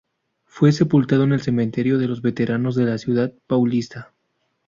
[0.45, 4.11] Fue sepultado en el Cementerio de los Veteranos de la ciudad paulista.